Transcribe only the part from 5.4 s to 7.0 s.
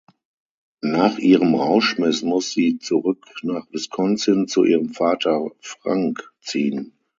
Frank ziehen.